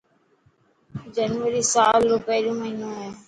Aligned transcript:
جنوري 1.15 1.61
سلا 1.71 1.87
رو 2.09 2.17
پهريون 2.25 2.57
مهينو 2.61 2.87
هي. 2.99 3.09